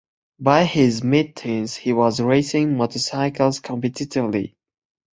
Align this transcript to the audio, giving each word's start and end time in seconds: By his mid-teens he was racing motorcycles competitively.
By 0.39 0.63
his 0.63 1.03
mid-teens 1.03 1.75
he 1.75 1.93
was 1.93 2.19
racing 2.19 2.75
motorcycles 2.75 3.59
competitively. 3.61 4.55